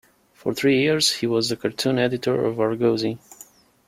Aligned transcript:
For 0.33 0.51
three 0.55 0.81
years, 0.81 1.17
he 1.17 1.27
was 1.27 1.49
the 1.49 1.55
cartoon 1.55 1.99
editor 1.99 2.43
of 2.47 2.59
"Argosy". 2.59 3.19